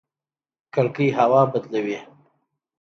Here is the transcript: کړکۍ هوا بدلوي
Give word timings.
کړکۍ 0.73 1.07
هوا 1.17 1.41
بدلوي 1.51 1.99